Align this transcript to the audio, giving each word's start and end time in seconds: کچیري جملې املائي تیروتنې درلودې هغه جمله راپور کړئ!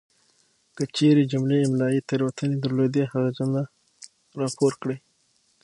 کچیري 0.77 1.23
جملې 1.31 1.57
املائي 1.67 1.99
تیروتنې 2.09 2.55
درلودې 2.63 3.03
هغه 3.11 3.29
جمله 3.37 3.63
راپور 4.39 4.71
کړئ! 4.81 4.97